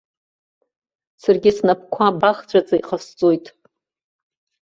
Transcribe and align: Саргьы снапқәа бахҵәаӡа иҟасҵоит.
Саргьы 1.21 1.51
снапқәа 1.57 2.17
бахҵәаӡа 2.19 2.75
иҟасҵоит. 2.79 3.45